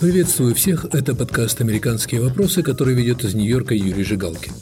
[0.00, 4.52] Приветствую всех, это подкаст «Американские вопросы», который ведет из Нью-Йорка Юрий Жигалкин.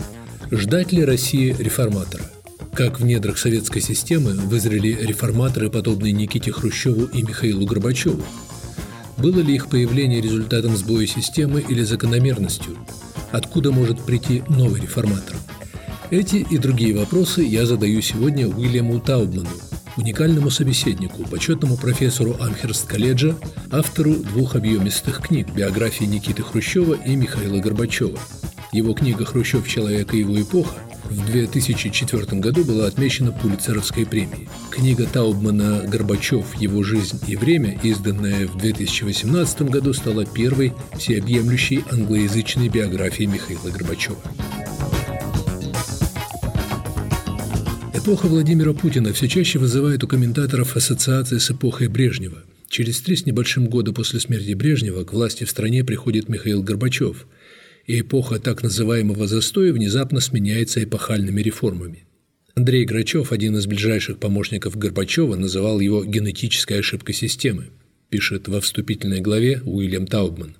[0.50, 2.24] Ждать ли России реформатора?
[2.72, 8.22] Как в недрах советской системы вызрели реформаторы, подобные Никите Хрущеву и Михаилу Горбачеву?
[9.18, 12.74] Было ли их появление результатом сбоя системы или закономерностью?
[13.30, 15.36] Откуда может прийти новый реформатор?
[16.10, 19.50] Эти и другие вопросы я задаю сегодня Уильяму Таубману,
[19.96, 23.36] уникальному собеседнику, почетному профессору Амхерст-колледжа,
[23.70, 28.18] автору двух объемистых книг «Биографии Никиты Хрущева» и Михаила Горбачева.
[28.72, 29.66] Его книга «Хрущев.
[29.68, 34.48] Человек и его эпоха» в 2004 году была отмечена Пулицеровской премией.
[34.70, 36.54] Книга Таубмана «Горбачев.
[36.60, 44.18] Его жизнь и время», изданная в 2018 году, стала первой всеобъемлющей англоязычной биографией Михаила Горбачева.
[48.06, 52.44] Эпоха Владимира Путина все чаще вызывает у комментаторов ассоциации с эпохой Брежнева.
[52.68, 57.26] Через три с небольшим года после смерти Брежнева к власти в стране приходит Михаил Горбачев,
[57.84, 62.04] и эпоха так называемого застоя внезапно сменяется эпохальными реформами.
[62.54, 67.70] Андрей Грачев, один из ближайших помощников Горбачева, называл его генетической ошибкой системы,
[68.08, 70.54] пишет во вступительной главе Уильям Таубман.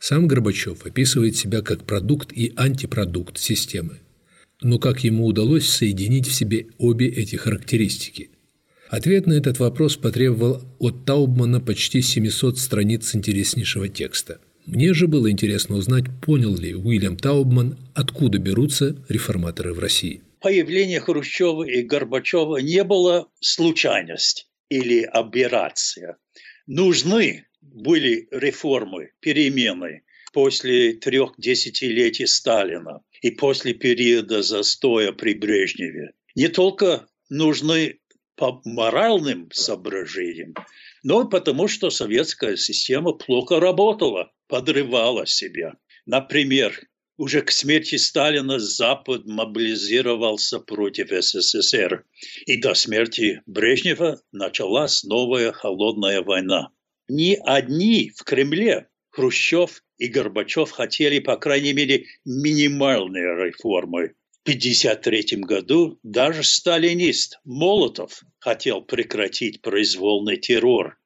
[0.00, 4.00] Сам Горбачев описывает себя как продукт и антипродукт системы–
[4.62, 8.30] но как ему удалось соединить в себе обе эти характеристики?
[8.88, 14.38] Ответ на этот вопрос потребовал от Таубмана почти 700 страниц интереснейшего текста.
[14.66, 20.22] Мне же было интересно узнать, понял ли Уильям Таубман, откуда берутся реформаторы в России.
[20.40, 26.16] Появление Хрущева и Горбачева не было случайность или аберрация.
[26.66, 30.02] Нужны были реформы, перемены
[30.32, 38.00] после трех десятилетий Сталина и после периода застоя при Брежневе не только нужны
[38.36, 40.54] по моральным соображениям,
[41.02, 45.74] но и потому, что советская система плохо работала, подрывала себя.
[46.06, 46.80] Например,
[47.16, 52.04] уже к смерти Сталина Запад мобилизировался против СССР,
[52.46, 56.70] и до смерти Брежнева началась новая холодная война.
[57.08, 64.14] Ни одни в Кремле Хрущев и Горбачев хотели, по крайней мере, минимальные реформы.
[64.32, 70.98] В 1953 году даже сталинист Молотов хотел прекратить произвольный террор,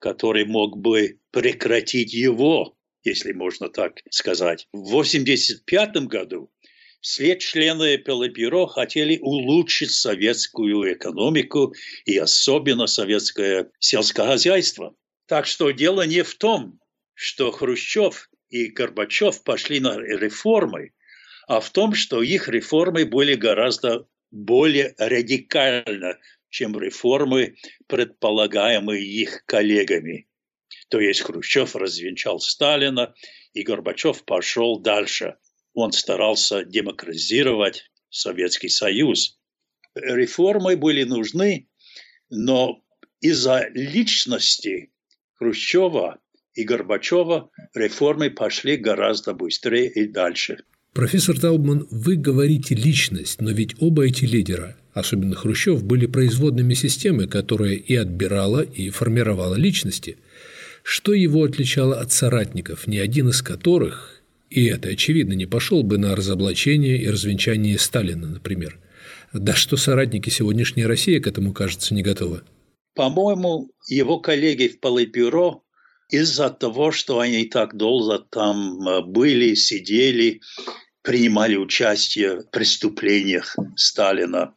[0.00, 4.66] который мог бы прекратить его, если можно так сказать.
[4.72, 6.50] В 1985 году
[7.00, 11.74] все члены Политбюро хотели улучшить советскую экономику
[12.06, 14.96] и особенно советское сельское хозяйство.
[15.28, 16.80] Так что дело не в том,
[17.14, 20.92] что Хрущев и Горбачев пошли на реформы,
[21.48, 26.18] а в том, что их реформы были гораздо более радикальны,
[26.50, 30.28] чем реформы, предполагаемые их коллегами.
[30.88, 33.14] То есть Хрущев развенчал Сталина,
[33.54, 35.36] и Горбачев пошел дальше.
[35.72, 39.38] Он старался демократизировать Советский Союз.
[39.94, 41.68] Реформы были нужны,
[42.28, 42.84] но
[43.20, 44.92] из-за личности
[45.36, 46.21] Хрущева
[46.54, 50.58] и Горбачева реформы пошли гораздо быстрее и дальше.
[50.92, 57.26] Профессор Таубман, вы говорите личность, но ведь оба эти лидера, особенно Хрущев, были производными системы,
[57.26, 60.18] которая и отбирала, и формировала личности.
[60.82, 65.96] Что его отличало от соратников, ни один из которых, и это очевидно, не пошел бы
[65.96, 68.78] на разоблачение и развенчание Сталина, например.
[69.32, 72.42] Да что соратники сегодняшней России к этому, кажется, не готовы.
[72.94, 75.61] По-моему, его коллеги в Политбюро
[76.12, 80.42] из-за того, что они так долго там э, были, сидели,
[81.00, 84.54] принимали участие в преступлениях Сталина,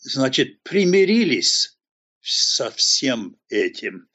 [0.00, 1.78] значит, примирились
[2.20, 4.08] со всем этим.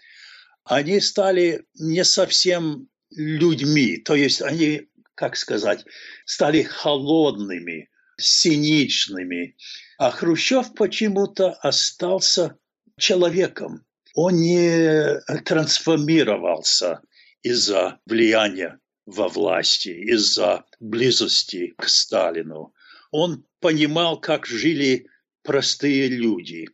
[0.66, 5.86] Они стали не совсем людьми, то есть они, как сказать,
[6.26, 7.90] стали холодными,
[8.20, 9.56] циничными.
[9.98, 12.58] А Хрущев почему-то остался
[13.00, 13.87] человеком
[14.18, 17.02] он не трансформировался
[17.44, 22.74] из-за влияния во власти, из-за близости к Сталину.
[23.12, 25.06] Он понимал, как жили
[25.44, 26.66] простые люди.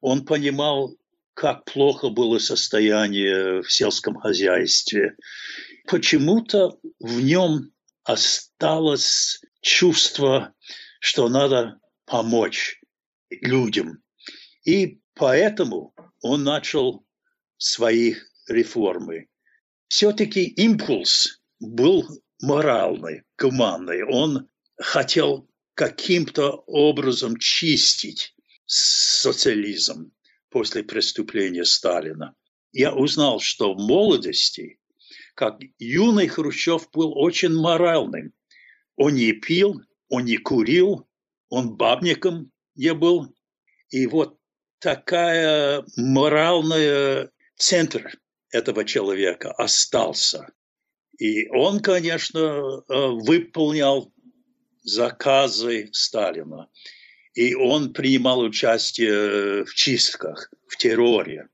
[0.00, 0.96] Он понимал,
[1.34, 5.14] как плохо было состояние в сельском хозяйстве.
[5.86, 7.70] Почему-то в нем
[8.02, 10.52] осталось чувство,
[10.98, 12.80] что надо помочь
[13.30, 14.02] людям.
[14.64, 17.06] И поэтому он начал
[17.56, 18.14] свои
[18.48, 19.28] реформы.
[19.88, 22.06] Все-таки импульс был
[22.40, 24.04] моральный, гуманный.
[24.04, 28.34] Он хотел каким-то образом чистить
[28.66, 30.12] социализм
[30.50, 32.34] после преступления Сталина.
[32.72, 34.78] Я узнал, что в молодости,
[35.34, 38.32] как юный Хрущев был очень моральным.
[38.96, 41.08] Он не пил, он не курил,
[41.48, 43.34] он бабником не был.
[43.90, 44.37] И вот
[44.80, 48.18] такая моральная центр
[48.50, 50.46] этого человека остался.
[51.18, 54.12] И он, конечно, э, выполнял
[54.82, 56.68] заказы Сталина.
[57.34, 61.48] И он принимал участие в чистках, в терроре.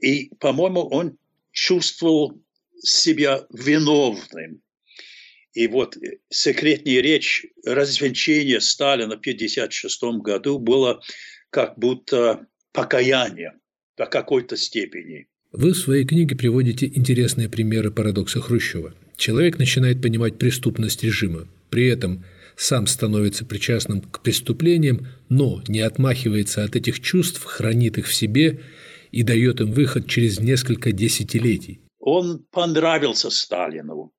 [0.00, 1.18] И, по-моему, он
[1.52, 2.40] чувствовал
[2.82, 4.62] себя виновным.
[5.54, 5.96] И вот
[6.30, 11.00] секретная речь развенчания Сталина в 1956 году было
[11.50, 13.54] как будто покаяние
[13.96, 15.28] до какой-то степени.
[15.52, 18.92] Вы в своей книге приводите интересные примеры парадокса Хрущева.
[19.16, 22.24] Человек начинает понимать преступность режима, при этом
[22.56, 28.60] сам становится причастным к преступлениям, но не отмахивается от этих чувств, хранит их в себе
[29.12, 31.80] и дает им выход через несколько десятилетий.
[31.98, 34.12] Он понравился Сталину.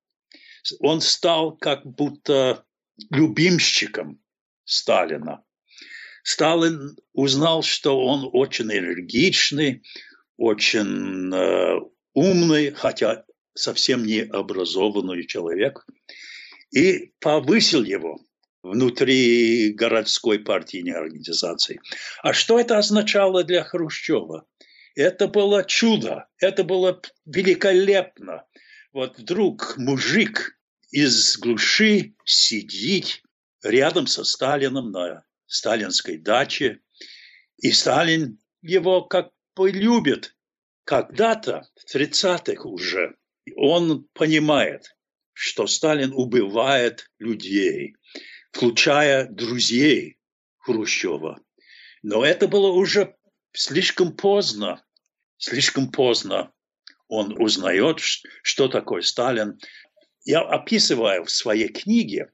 [0.80, 2.66] Он стал как будто
[3.10, 4.20] любимщиком
[4.64, 5.45] Сталина.
[6.26, 9.84] Сталин узнал, что он очень энергичный,
[10.38, 11.80] очень э,
[12.16, 15.86] умный, хотя совсем не образованный человек,
[16.72, 18.20] и повысил его
[18.64, 21.80] внутри городской партийной организации.
[22.24, 24.48] А что это означало для Хрущева?
[24.96, 28.46] Это было чудо, это было великолепно.
[28.94, 30.58] Вот вдруг мужик
[30.90, 33.22] из глуши сидит
[33.62, 36.80] рядом со Сталином на сталинской даче,
[37.58, 40.36] и Сталин его как полюбит.
[40.84, 43.16] Когда-то, в 30-х уже,
[43.56, 44.96] он понимает,
[45.34, 47.96] что Сталин убивает людей,
[48.52, 50.18] включая друзей
[50.58, 51.40] Хрущева.
[52.04, 53.16] Но это было уже
[53.54, 54.84] слишком поздно.
[55.38, 56.52] Слишком поздно
[57.08, 59.60] он узнает, что такое Сталин.
[60.24, 62.32] Я описываю в своей книге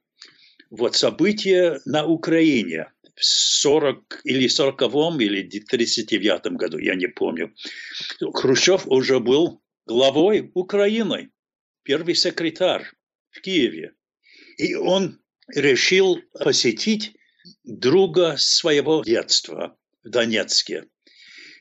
[0.69, 4.81] вот события на Украине 40 или 40
[5.19, 7.54] или 39 году, я не помню.
[8.34, 11.31] Хрущев уже был главой Украины,
[11.84, 12.86] первый секретарь
[13.30, 13.94] в Киеве.
[14.58, 17.16] И он решил посетить
[17.63, 20.86] друга своего детства в Донецке.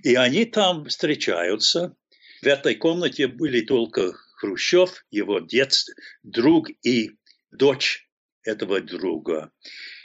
[0.03, 1.95] И они там встречаются.
[2.43, 7.11] В этой комнате были только Хрущев, его детство, друг и
[7.51, 8.09] дочь
[8.43, 9.53] этого друга.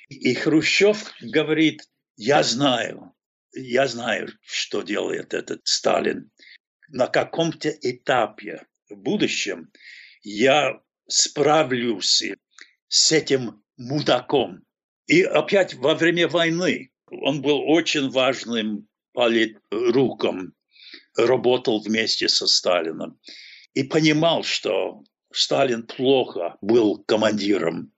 [0.10, 1.82] И Хрущев говорит,
[2.16, 3.14] я знаю,
[3.54, 6.32] я знаю, что делает этот Сталин.
[6.90, 9.72] На каком-то этапе в будущем
[10.22, 12.24] я справлюсь
[12.88, 14.64] с этим мудаком.
[15.08, 20.54] И опять во время войны он был очень важным политруком,
[21.16, 23.20] работал вместе со Сталином
[23.74, 27.92] и понимал, что Сталин плохо был командиром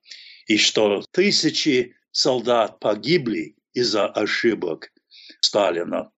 [0.46, 4.92] и что тысячи солдат погибли из-за ошибок
[5.40, 6.10] Сталина.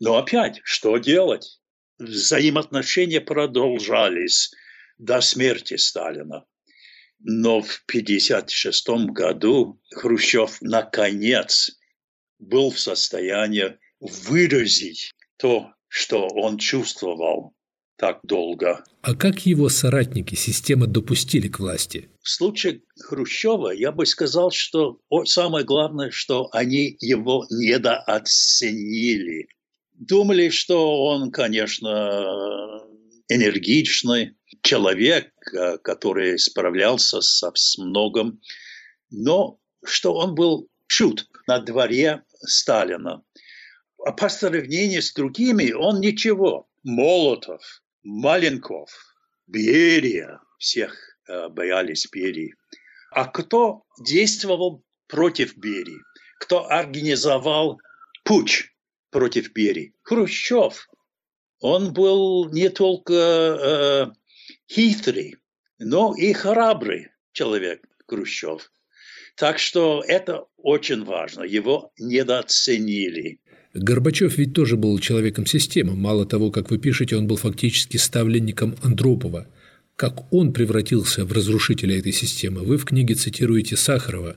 [0.00, 1.60] Но опять, что делать?
[1.98, 4.52] Взаимоотношения продолжались
[4.98, 6.44] до смерти Сталина.
[7.20, 11.76] Но в 1956 году Хрущев наконец
[12.38, 17.56] был в состоянии выразить то, что он чувствовал
[17.98, 18.82] так долго.
[19.02, 22.08] А как его соратники системы допустили к власти?
[22.22, 29.48] В случае Хрущева я бы сказал, что самое главное, что они его недооценили.
[29.94, 32.84] Думали, что он, конечно,
[33.28, 38.40] энергичный человек, э, который справлялся со с многим,
[39.10, 43.22] но что он был чуд на дворе Сталина.
[44.04, 46.68] А по сравнению с другими он ничего.
[46.84, 48.90] Молотов, Маленков,
[49.46, 52.54] Берия, всех э, боялись Берии.
[53.10, 56.00] А кто действовал против Берии?
[56.40, 57.78] Кто организовал
[58.24, 58.70] путь
[59.10, 59.94] против Берии?
[60.02, 60.88] Хрущев.
[61.60, 64.06] Он был не только э,
[64.70, 65.36] хитрый,
[65.78, 68.70] но и храбрый человек Хрущев.
[69.34, 71.44] Так что это очень важно.
[71.44, 73.40] Его недооценили.
[73.74, 75.94] Горбачев ведь тоже был человеком системы.
[75.94, 79.46] Мало того, как вы пишете, он был фактически ставленником Андропова.
[79.96, 82.62] Как он превратился в разрушителя этой системы?
[82.62, 84.36] Вы в книге цитируете Сахарова,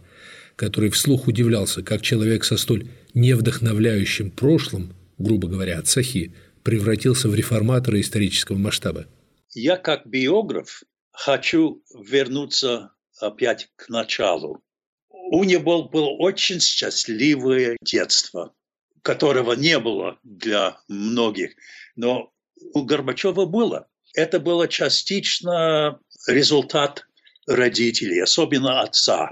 [0.56, 6.34] который вслух удивлялся, как человек со столь невдохновляющим прошлым, грубо говоря, от Сахи,
[6.64, 9.06] превратился в реформатора исторического масштаба.
[9.54, 14.62] Я как биограф хочу вернуться опять к началу.
[15.10, 18.54] У него было очень счастливое детство
[19.02, 21.56] которого не было для многих,
[21.96, 22.32] но
[22.74, 23.88] у Горбачева было.
[24.14, 27.06] Это было частично результат
[27.48, 29.32] родителей, особенно отца,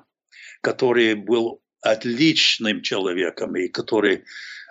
[0.62, 4.22] который был отличным человеком и который э,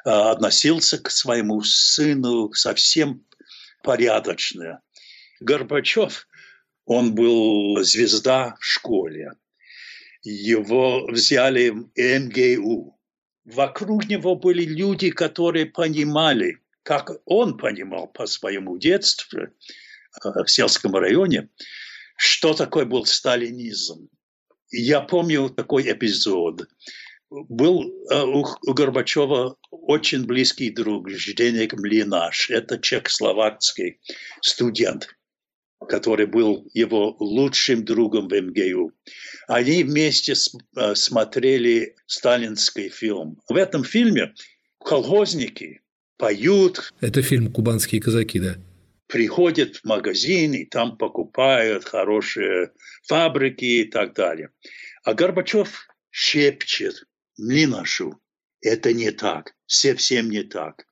[0.04, 3.24] относился к своему сыну совсем
[3.82, 4.80] порядочно.
[5.40, 6.26] Горбачев,
[6.84, 9.32] он был звезда в школе.
[10.22, 12.97] Его взяли в МГУ.
[13.54, 19.48] Вокруг него были люди, которые понимали, как он понимал по своему детству э,
[20.22, 21.48] в сельском районе,
[22.18, 24.10] что такое был сталинизм.
[24.70, 26.68] Я помню такой эпизод.
[27.30, 32.50] Был э, у, Горбачева очень близкий друг Жденек Млинаш.
[32.50, 33.98] Это чехословацкий
[34.42, 35.08] студент,
[35.86, 38.92] который был его лучшим другом в МГУ.
[39.46, 43.40] Они вместе э, смотрели сталинский фильм.
[43.48, 44.34] В этом фильме
[44.84, 45.80] колхозники
[46.16, 46.92] поют.
[47.00, 48.56] Это фильм «Кубанские казаки», да?
[49.08, 52.72] приходят в магазин и там покупают хорошие
[53.04, 54.50] фабрики и так далее.
[55.02, 57.04] А Горбачев шепчет
[57.38, 58.20] Млинашу,
[58.60, 60.84] это не так, совсем не так.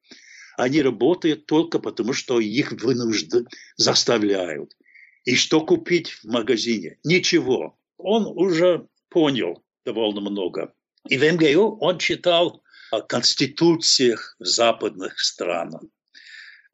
[0.56, 3.46] Они работают только потому, что их вынуждены,
[3.76, 4.76] заставляют.
[5.24, 6.98] И что купить в магазине?
[7.04, 7.78] Ничего.
[7.98, 10.72] Он уже понял довольно много.
[11.08, 15.82] И в МГУ он читал о конституциях в западных странах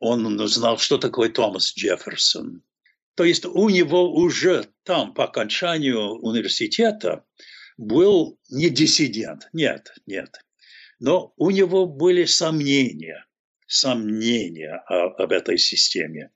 [0.02, 2.62] он знал, что такое Томас Джефферсон.
[3.14, 7.24] То есть у него уже там, по окончанию университета,
[7.76, 10.44] был не диссидент, нет, нет.
[10.98, 13.24] Но у него были сомнения,
[13.72, 16.30] сомнения об этой системе.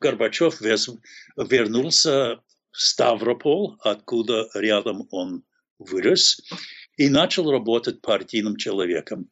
[0.00, 2.40] Горбачев вернулся
[2.70, 5.44] в Ставропол, откуда рядом он
[5.78, 6.40] вырос,
[6.96, 9.28] и начал работать партийным человеком.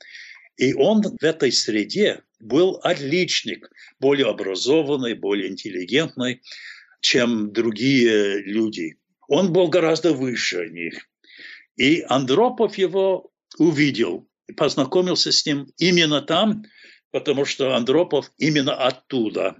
[0.56, 6.42] И он в этой среде был отличник, более образованный, более интеллигентный,
[7.00, 8.98] чем другие люди.
[9.28, 11.08] Он был гораздо выше них.
[11.76, 16.64] И Андропов его увидел, познакомился с ним именно там,
[17.10, 19.56] потому что Андропов именно оттуда.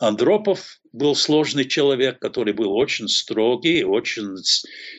[0.00, 4.34] Андропов был сложный человек, который был очень строгий, очень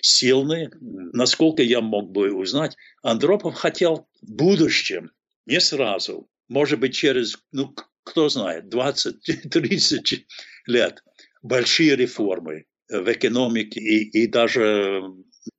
[0.01, 0.69] сильный.
[0.79, 5.11] Насколько я мог бы узнать, Андропов хотел в будущем
[5.45, 10.21] не сразу, может быть, через, ну, кто знает, 20-30
[10.67, 11.03] лет,
[11.41, 15.01] большие реформы в экономике и, и даже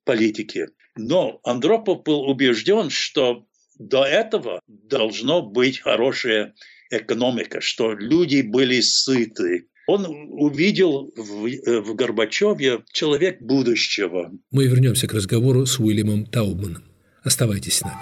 [0.05, 0.69] политике.
[0.97, 3.47] Но Андропов был убежден, что
[3.79, 6.55] до этого должно быть хорошая
[6.91, 9.67] экономика, что люди были сыты.
[9.87, 14.33] Он увидел в, в Горбачеве человек будущего.
[14.51, 16.85] Мы вернемся к разговору с Уильямом Таубманом.
[17.23, 18.01] Оставайтесь с нами.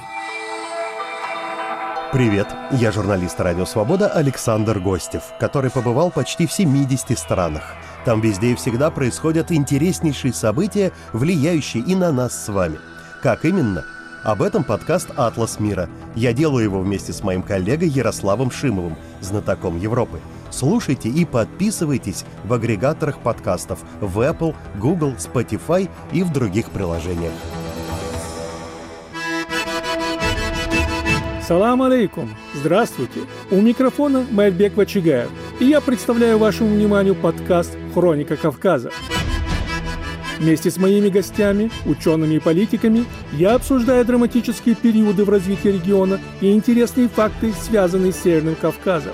[2.13, 7.75] Привет, я журналист «Радио Свобода» Александр Гостев, который побывал почти в 70 странах.
[8.05, 12.79] Там везде и всегда происходят интереснейшие события, влияющие и на нас с вами.
[13.23, 13.87] Как именно?
[14.25, 15.89] Об этом подкаст «Атлас мира».
[16.15, 20.21] Я делаю его вместе с моим коллегой Ярославом Шимовым, знатоком Европы.
[20.49, 27.33] Слушайте и подписывайтесь в агрегаторах подкастов в Apple, Google, Spotify и в других приложениях.
[31.43, 32.31] Салам алейкум!
[32.55, 33.23] Здравствуйте!
[33.51, 38.93] У микрофона Майбек Вачигаев, и я представляю вашему вниманию подкаст «Хроника Кавказа».
[40.43, 46.53] Вместе с моими гостями, учеными и политиками, я обсуждаю драматические периоды в развитии региона и
[46.53, 49.13] интересные факты, связанные с Северным Кавказом.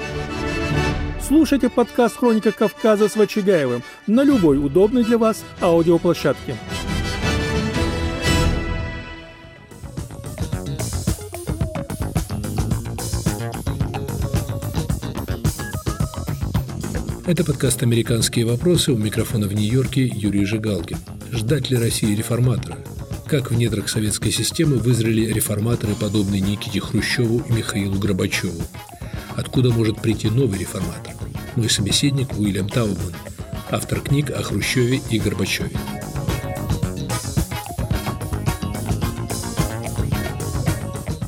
[1.20, 6.56] Слушайте подкаст «Хроника Кавказа» с Вачигаевым на любой удобной для вас аудиоплощадке.
[17.28, 20.96] Это подкаст «Американские вопросы» у микрофона в Нью-Йорке Юрий Жигалкин.
[21.30, 22.78] Ждать ли России реформатора?
[23.26, 28.62] Как в недрах советской системы вызрели реформаторы, подобные Никите Хрущеву и Михаилу Горбачеву?
[29.36, 31.12] Откуда может прийти новый реформатор?
[31.54, 33.12] Мой собеседник Уильям Таубман,
[33.70, 35.76] автор книг о Хрущеве и Горбачеве.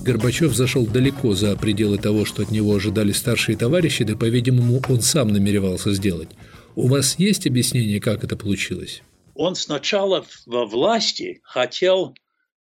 [0.03, 5.03] Горбачев зашел далеко за пределы того, что от него ожидали старшие товарищи, да, по-видимому, он
[5.03, 6.31] сам намеревался сделать.
[6.75, 9.03] У вас есть объяснение, как это получилось?
[9.35, 12.15] Он сначала во власти хотел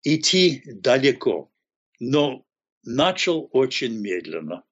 [0.03, 1.51] идти далеко,
[2.01, 2.45] но
[2.83, 4.63] начал очень медленно.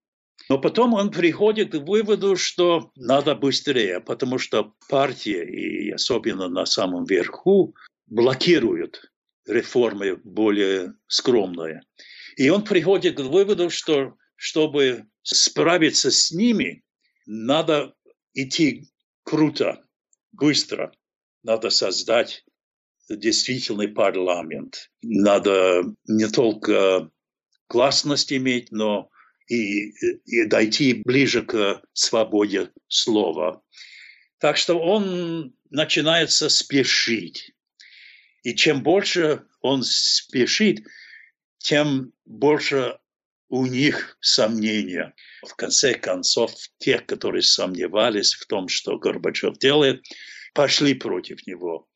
[0.48, 6.64] Но потом он приходит к выводу, что надо быстрее, потому что партия, и особенно на
[6.64, 7.74] самом верху,
[8.06, 9.10] блокируют
[9.46, 11.82] реформы более скромные.
[12.36, 16.84] И он приходит к выводу, что чтобы справиться с ними,
[17.26, 17.94] надо
[18.34, 18.88] идти
[19.24, 19.82] круто,
[20.32, 20.92] быстро.
[21.42, 22.44] надо создать
[23.08, 24.90] действительный парламент.
[25.02, 27.10] Надо не только
[27.68, 29.10] гласность иметь, но
[29.48, 29.90] и,
[30.24, 33.62] и дойти ближе к свободе слова.
[34.38, 37.52] Так что он начинается спешить.
[38.42, 40.84] И чем больше он спешит,
[41.66, 42.96] тем больше
[43.48, 45.14] у них сомнения.
[45.44, 50.04] В конце концов, те, которые сомневались в том, что Горбачев делает,
[50.54, 51.88] пошли против него.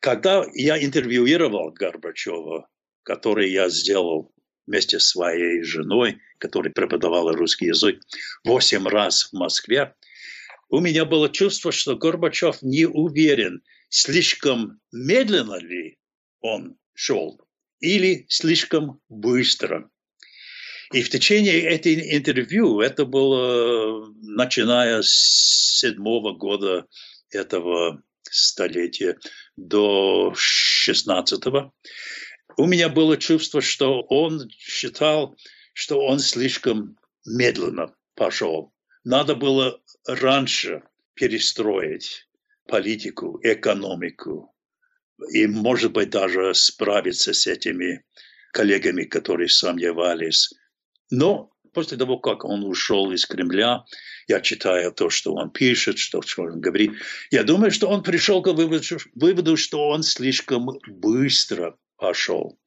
[0.00, 2.68] Когда я интервьюировал Горбачева,
[3.04, 4.34] который я сделал
[4.66, 8.00] вместе с своей женой, которая преподавала русский язык,
[8.44, 9.94] восемь раз в Москве,
[10.70, 15.98] у меня было чувство, что Горбачев не уверен, слишком медленно ли
[16.40, 17.43] он шел
[17.84, 19.90] или слишком быстро.
[20.92, 26.86] И в течение этой интервью, это было начиная с седьмого года
[27.30, 29.18] этого столетия
[29.56, 31.72] до шестнадцатого,
[32.56, 35.36] у меня было чувство, что он считал,
[35.72, 38.72] что он слишком медленно пошел.
[39.02, 40.82] Надо было раньше
[41.14, 42.28] перестроить
[42.66, 44.53] политику, экономику
[45.30, 48.04] и, может быть, даже справиться с этими
[48.52, 50.50] коллегами, которые сомневались.
[51.10, 53.84] Но после того, как он ушел из Кремля,
[54.28, 56.92] я читаю то, что он пишет, что, что он говорит,
[57.30, 62.58] я думаю, что он пришел к выводу, выводу, что он слишком быстро пошел.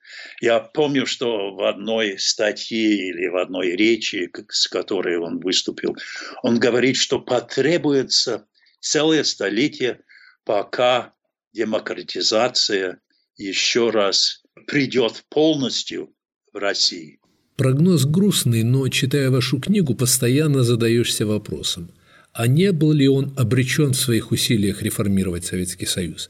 [0.41, 5.95] Я помню, что в одной статье или в одной речи, с которой он выступил,
[6.43, 8.47] он говорит, что потребуется
[8.79, 10.01] целое столетие,
[10.45, 11.13] пока
[11.53, 12.99] демократизация
[13.35, 16.13] еще раз придет полностью
[16.53, 17.19] в России.
[17.55, 21.91] Прогноз грустный, но, читая вашу книгу, постоянно задаешься вопросом,
[22.33, 26.29] а не был ли он обречен в своих усилиях реформировать Советский Союз?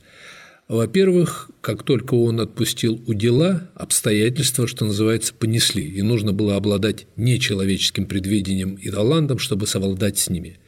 [0.69, 7.07] Во-первых, как только он отпустил у дела, обстоятельства, что называется, понесли, и нужно было обладать
[7.15, 10.59] нечеловеческим предвидением и талантом, чтобы совладать с ними.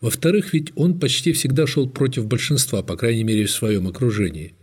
[0.00, 4.54] Во-вторых, ведь он почти всегда шел против большинства, по крайней мере, в своем окружении.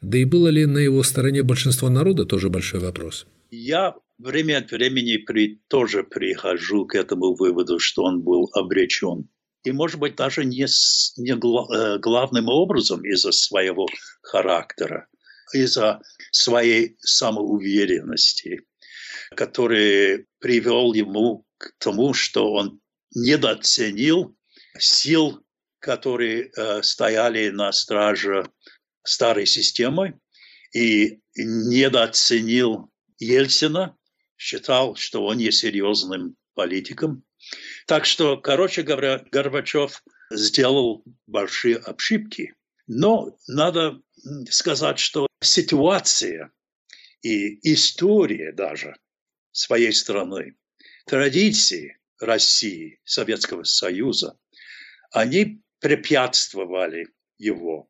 [0.00, 3.26] Да и было ли на его стороне большинство народа, тоже большой вопрос.
[3.50, 9.28] Я время от времени при, тоже прихожу к этому выводу, что он был обречен.
[9.64, 13.86] И, может быть, даже не, с, не гла, э, главным образом из-за своего
[14.22, 15.06] характера,
[15.52, 16.00] из-за
[16.32, 18.62] своей самоуверенности,
[19.36, 22.80] который привел ему к тому, что он
[23.14, 24.34] недооценил
[24.78, 25.44] сил,
[25.78, 28.50] которые э, стояли на страже
[29.04, 30.18] старой системы,
[30.74, 33.96] и недооценил Ельцина,
[34.36, 37.24] считал, что он несерьезным политиком.
[37.86, 42.54] Так что, короче говоря, Горбачев сделал большие ошибки.
[42.86, 44.00] Но надо
[44.50, 46.50] сказать, что ситуация
[47.22, 48.96] и история даже
[49.52, 50.56] своей страны,
[51.06, 54.38] традиции России, Советского Союза,
[55.12, 57.88] они препятствовали его.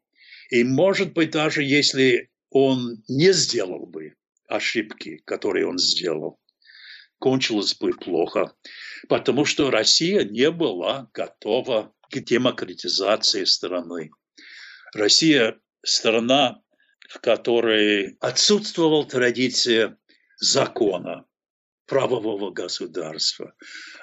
[0.51, 4.15] И, может быть, даже если он не сделал бы
[4.49, 6.39] ошибки, которые он сделал,
[7.19, 8.55] кончилось бы плохо,
[9.09, 14.11] потому что Россия не была готова к демократизации страны.
[14.95, 16.61] Россия– страна,
[17.09, 19.97] в которой отсутствовала традиция
[20.39, 21.25] закона,
[21.87, 23.55] правового государства.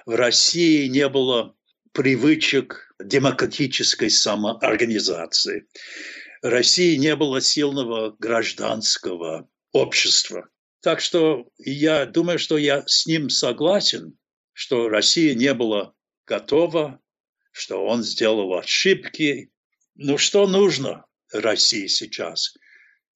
[0.06, 1.56] В России не было
[1.92, 5.68] привычек демократической самоорганизации.
[6.42, 10.50] России не было сильного гражданского общества.
[10.82, 14.18] Так что я думаю, что я с ним согласен,
[14.54, 15.94] что Россия не была
[16.26, 17.00] готова,
[17.52, 19.52] что он сделал ошибки.
[19.96, 22.54] Но что нужно России сейчас?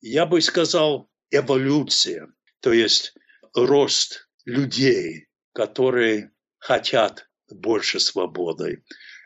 [0.01, 2.27] Я бы сказал эволюция,
[2.59, 3.13] то есть
[3.55, 8.83] рост людей, которые хотят больше свободы,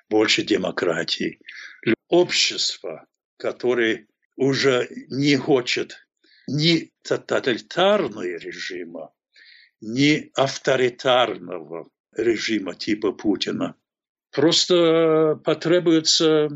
[0.09, 1.39] больше демократии.
[2.09, 3.05] Общество,
[3.37, 5.97] которое уже не хочет
[6.47, 9.11] ни тоталитарного режима,
[9.81, 13.75] ни авторитарного режима типа Путина.
[14.31, 16.49] Просто потребуются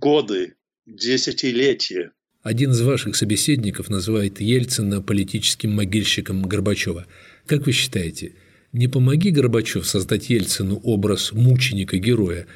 [0.00, 0.54] годы,
[0.86, 2.12] десятилетия.
[2.42, 7.06] Один из ваших собеседников называет Ельцина политическим могильщиком Горбачева.
[7.46, 8.34] Как вы считаете,
[8.72, 12.46] не помоги Горбачев создать Ельцину образ мученика-героя,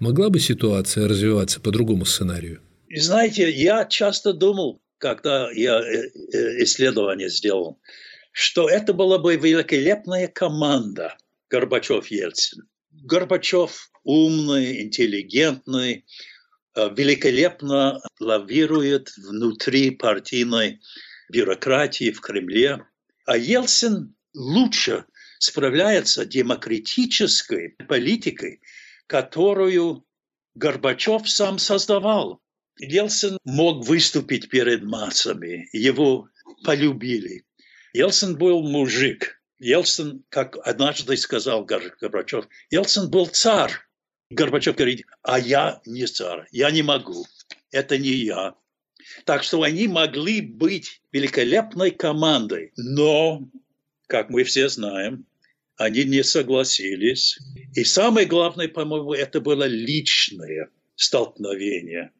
[0.00, 2.60] могла бы ситуация развиваться по другому сценарию?
[2.92, 7.80] Знаете, я часто думал, когда я э, э, исследование сделал,
[8.32, 11.16] что это была бы великолепная команда
[11.50, 12.62] Горбачев-Ельцин.
[12.90, 16.04] Горбачев умный, интеллигентный,
[16.74, 20.80] э, великолепно лавирует внутри партийной
[21.30, 22.84] бюрократии в Кремле.
[23.26, 25.04] А Ельцин лучше
[25.38, 28.60] справляется демократической политикой,
[29.10, 30.06] которую
[30.54, 32.40] Горбачев сам создавал.
[32.78, 36.28] Ельцин мог выступить перед массами, его
[36.64, 37.44] полюбили.
[37.92, 39.42] Ельцин был мужик.
[39.58, 43.72] Ельцин, как однажды сказал Горбачев, Ельцин был царь.
[44.30, 47.26] Горбачев говорит, а я не царь, я не могу,
[47.72, 48.54] это не я.
[49.24, 53.42] Так что они могли быть великолепной командой, но,
[54.06, 55.26] как мы все знаем,
[55.80, 57.38] они не согласились.
[57.74, 62.12] И самое главное, по-моему, это было личное столкновение.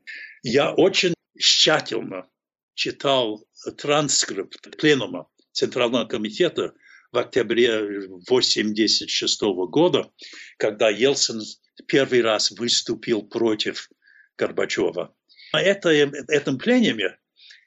[0.42, 2.27] Я очень тщательно
[2.75, 3.46] читал
[3.77, 6.73] транскрипт пленума Центрального комитета
[7.12, 10.11] в октябре 1986 года,
[10.57, 11.42] когда Ельцин
[11.87, 13.90] первый раз выступил против
[14.38, 15.14] Горбачева.
[15.53, 17.18] На это, этом пленуме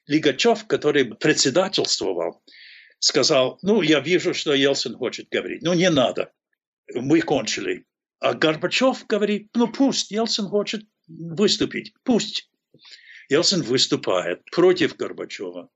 [0.08, 2.42] Лигачев, который председательствовал,
[3.04, 5.62] сказал, ну, я вижу, что Ельцин хочет говорить.
[5.62, 6.32] Ну, не надо.
[6.94, 7.86] Мы кончили.
[8.20, 11.94] А Горбачев говорит, ну, пусть Ельцин хочет выступить.
[12.04, 12.50] Пусть.
[13.28, 15.70] Ельцин выступает против Горбачева.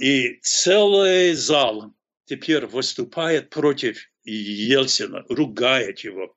[0.00, 6.36] И целый зал теперь выступает против Ельцина, ругает его,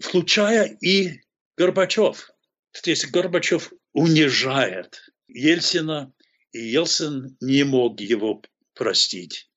[0.00, 1.20] включая и
[1.56, 2.28] Горбачев.
[2.72, 6.12] То есть Горбачев унижает Ельцина,
[6.50, 8.42] и Ельцин не мог его
[8.74, 9.48] простить.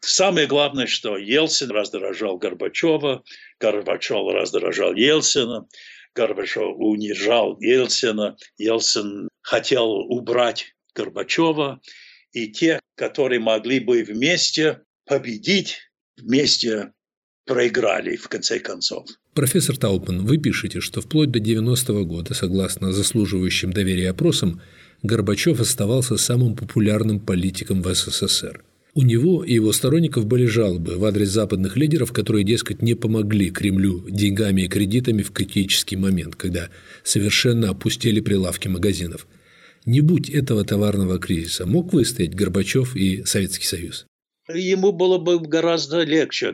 [0.00, 3.22] Самое главное, что Ельцин раздражал Горбачева,
[3.58, 5.66] Горбачев раздражал Ельцина,
[6.14, 11.80] Горбачев унижал Ельцина, Ельцин хотел убрать Горбачева,
[12.32, 15.78] и те, которые могли бы вместе победить,
[16.16, 16.92] вместе
[17.44, 19.06] проиграли в конце концов.
[19.34, 24.60] Профессор Таупман, вы пишете, что вплоть до 90-го года, согласно заслуживающим доверия опросам,
[25.02, 28.62] Горбачев оставался самым популярным политиком в СССР.
[28.92, 33.50] У него и его сторонников были жалобы в адрес западных лидеров, которые, дескать, не помогли
[33.50, 36.70] Кремлю деньгами и кредитами в критический момент, когда
[37.04, 39.26] совершенно опустили прилавки магазинов.
[39.86, 44.06] Не будь этого товарного кризиса, мог выстоять Горбачев и Советский Союз?
[44.52, 46.52] Ему было бы гораздо легче.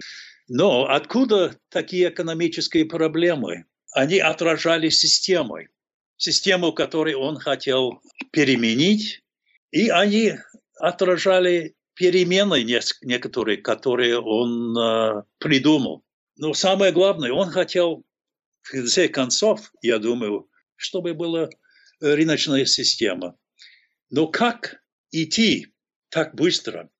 [0.48, 3.64] Но откуда такие экономические проблемы?
[3.92, 5.68] Они отражали системой
[6.16, 8.00] систему, которую он хотел
[8.30, 9.22] переменить,
[9.70, 10.34] и они
[10.78, 12.62] отражали перемены
[13.02, 16.04] некоторые, которые он э, придумал.
[16.36, 18.04] Но самое главное, он хотел,
[18.62, 21.48] в конце концов, я думаю, чтобы была
[22.00, 23.36] рыночная система.
[24.10, 24.76] Но как
[25.10, 25.68] идти
[26.10, 26.90] так быстро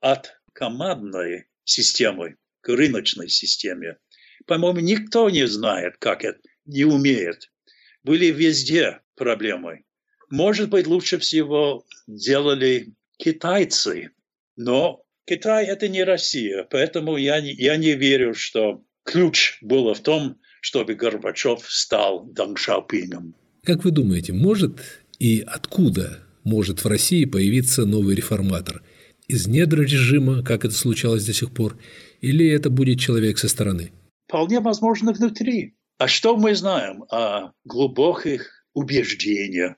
[0.00, 3.98] от командной системы к рыночной системе?
[4.46, 7.49] По-моему, никто не знает, как это, не умеет
[8.04, 9.84] были везде проблемой.
[10.30, 14.10] Может быть, лучше всего делали китайцы,
[14.56, 20.38] но Китай– это не Россия, поэтому я, я не верю, что ключ был в том,
[20.60, 23.34] чтобы Горбачев стал Дэн Шаопином.
[23.62, 24.80] Как вы думаете, может
[25.18, 28.82] и откуда может в России появиться новый реформатор?
[29.28, 31.78] Из недр режима, как это случалось до сих пор,
[32.20, 33.92] или это будет человек со стороны?
[34.26, 35.76] Вполне возможно внутри.
[36.00, 39.76] А что мы знаем о глубоких убеждениях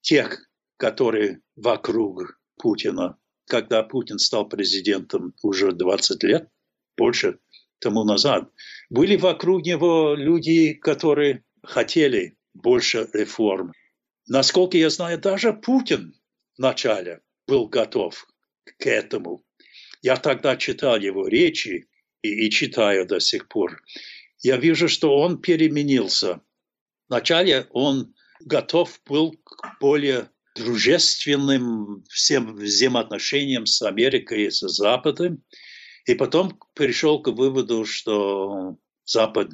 [0.00, 0.40] тех,
[0.78, 3.18] которые вокруг Путина?
[3.46, 6.48] Когда Путин стал президентом уже 20 лет,
[6.96, 7.40] больше
[7.78, 8.50] тому назад,
[8.88, 13.74] были вокруг него люди, которые хотели больше реформ.
[14.28, 16.14] Насколько я знаю, даже Путин
[16.56, 18.26] вначале был готов
[18.64, 19.44] к этому.
[20.00, 21.86] Я тогда читал его речи
[22.22, 23.82] и, и читаю до сих пор
[24.42, 26.40] я вижу, что он переменился.
[27.08, 35.42] Вначале он готов был к более дружественным всем взаимоотношениям с Америкой и с Западом,
[36.06, 39.50] и потом пришел к выводу, что Запад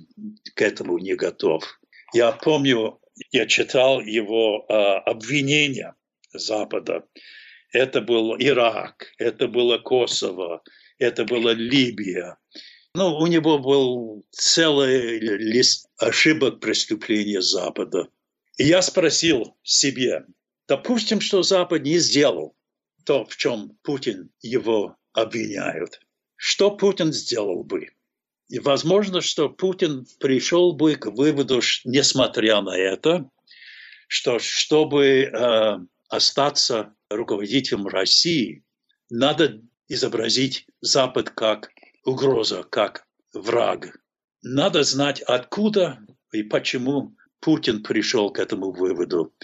[0.55, 1.64] к этому не готов.
[2.12, 3.01] Я помню,
[3.33, 4.72] я читал его э,
[5.11, 5.94] обвинения
[6.33, 7.05] Запада.
[7.72, 10.62] Это был Ирак, это было Косово,
[10.99, 12.38] это была Либия.
[12.96, 18.09] Ну, у него был целый лист ошибок преступления Запада.
[18.56, 20.24] И я спросил себе,
[20.66, 22.56] допустим, что Запад не сделал
[23.04, 26.00] то, в чем Путин его обвиняют.
[26.37, 27.90] Что Путин сделал бы?
[28.48, 33.28] И возможно, что Путин пришел бы к выводу, несмотря на это,
[34.09, 35.78] что чтобы э,
[36.09, 38.64] остаться руководителем России,
[39.11, 41.68] надо изобразить Запад как
[42.07, 43.99] угроза, как враг.
[44.42, 45.99] Надо знать, откуда
[46.33, 49.35] и почему Путин пришел к этому выводу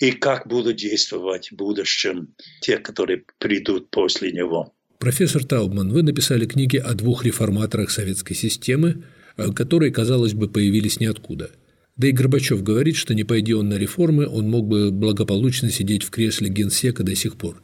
[0.00, 4.72] и как будут действовать в будущем те, которые придут после него.
[4.98, 9.04] Профессор Таубман, вы написали книги о двух реформаторах советской системы,
[9.36, 11.50] э, которые, казалось бы, появились ниоткуда.
[11.96, 16.02] Да и Горбачев говорит, что не пойди он на реформы, он мог бы благополучно сидеть
[16.02, 17.62] в кресле генсека до сих пор.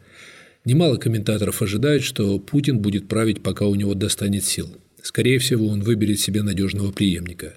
[0.67, 4.67] Немало комментаторов ожидают, что Путин будет править, пока у него достанет сил.
[5.01, 7.55] Скорее всего, он выберет себе надежного преемника.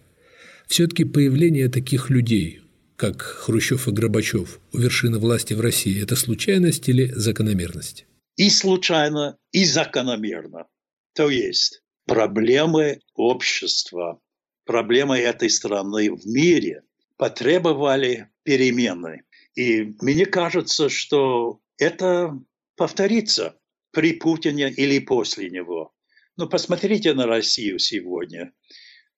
[0.68, 2.60] Все-таки появление таких людей,
[2.94, 8.06] как Хрущев и Горбачев, у вершины власти в России– это случайность или закономерность?
[8.36, 10.68] И случайно, и закономерно.
[11.12, 14.20] То есть проблемы общества,
[14.64, 16.82] проблемы этой страны в мире
[17.16, 19.24] потребовали перемены.
[19.56, 22.38] И мне кажется, что это
[22.80, 25.92] повторится при Путине или после него.
[26.38, 28.54] Но посмотрите на Россию сегодня.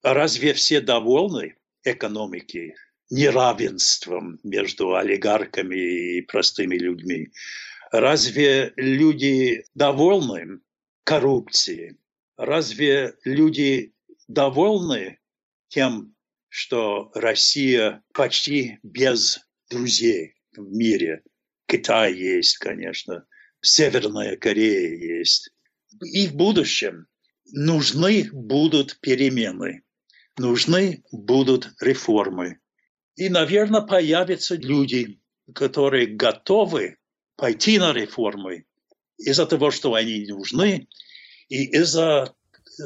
[0.01, 2.75] Разве все довольны экономикой,
[3.09, 7.29] неравенством между олигархами и простыми людьми?
[7.93, 10.59] Разве люди довольны
[11.05, 11.95] коррупцией?
[12.35, 13.93] Разве люди
[14.27, 15.19] довольны
[15.69, 16.13] тем,
[16.49, 21.23] что Россия почти без друзей в мире?
[21.65, 23.25] Китай есть, конечно,
[23.63, 25.49] Северная Корея есть.
[26.01, 27.07] И в будущем
[27.51, 29.83] нужны будут перемены,
[30.37, 32.59] нужны будут реформы.
[33.15, 35.19] И, наверное, появятся люди,
[35.55, 36.97] которые готовы
[37.35, 38.65] пойти на реформы
[39.17, 40.87] из-за того, что они нужны,
[41.49, 42.33] и из-за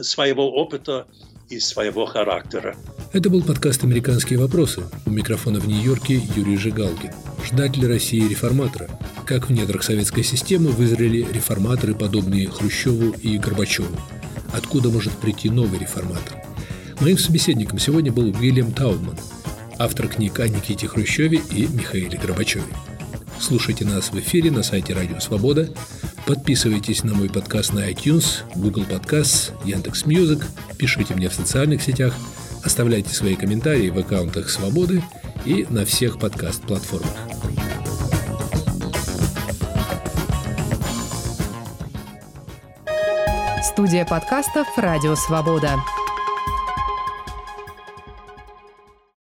[0.02, 1.08] своего опыта
[1.50, 2.76] и своего характера.
[3.14, 4.84] Это был подкаст «Американские вопросы».
[5.06, 7.12] У микрофона в Нью-Йорке Юрий Жигалкин.
[7.46, 8.90] Ждать ли России реформатора?
[9.26, 13.96] Как в недрах советской системы вызрели реформаторы, подобные Хрущеву и Горбачеву?
[14.52, 16.44] Откуда может прийти новый реформатор?
[17.00, 19.18] Моим собеседником сегодня был Уильям Таубман,
[19.78, 22.66] автор книг о Никите Хрущеве и Михаиле Горбачеве.
[23.40, 25.70] Слушайте нас в эфире на сайте Радио Свобода.
[26.26, 30.46] Подписывайтесь на мой подкаст на iTunes, Google Podcasts, Яндекс.Music.
[30.78, 32.14] Пишите мне в социальных сетях.
[32.64, 35.02] Оставляйте свои комментарии в аккаунтах Свободы
[35.46, 37.12] и на всех подкаст-платформах.
[43.64, 45.76] Студия подкастов «Радио Свобода».